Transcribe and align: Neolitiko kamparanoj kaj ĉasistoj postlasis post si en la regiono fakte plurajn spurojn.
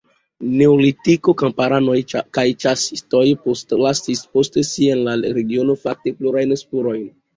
Neolitiko 0.51 1.33
kamparanoj 1.41 1.97
kaj 2.37 2.45
ĉasistoj 2.65 3.23
postlasis 3.45 4.25
post 4.39 4.59
si 4.71 4.89
en 4.95 5.03
la 5.11 5.15
regiono 5.41 5.77
fakte 5.83 6.19
plurajn 6.23 6.57
spurojn. 6.63 7.07